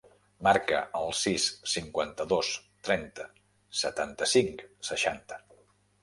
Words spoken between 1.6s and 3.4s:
cinquanta-dos, trenta,